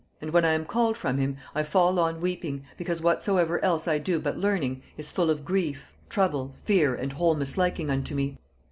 And 0.19 0.31
when 0.31 0.45
I 0.45 0.53
am 0.53 0.65
called 0.65 0.97
from 0.97 1.19
him 1.19 1.37
I 1.53 1.61
fall 1.61 1.99
on 1.99 2.21
weeping, 2.21 2.65
because 2.75 3.03
whatsoever 3.03 3.63
else 3.63 3.87
I 3.87 3.99
do 3.99 4.19
but 4.19 4.35
learning, 4.35 4.81
is 4.97 5.11
full 5.11 5.29
of 5.29 5.45
grief, 5.45 5.91
trouble, 6.09 6.55
fear, 6.65 6.95
and 6.95 7.13
whole 7.13 7.35
misliking 7.35 7.91
unto 7.91 8.15
me. 8.15 8.39